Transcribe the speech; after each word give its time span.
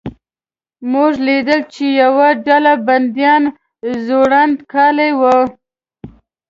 موږ 0.91 1.13
لیدل 1.27 1.59
چې 1.73 1.85
یوه 2.01 2.27
ډله 2.45 2.73
بندیان 2.87 3.43
زوړند 4.05 4.57
کالي 4.73 5.11
ول. 5.19 5.41